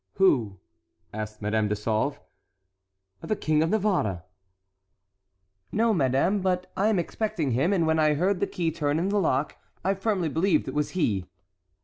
[0.13, 0.57] "Who?"
[1.13, 2.19] asked Madame de Sauve.
[3.21, 4.23] "The King of Navarre."
[5.71, 9.09] "No, madame; but I am expecting him, and when I heard the key turn in
[9.09, 11.27] the lock, I firmly believed it was he."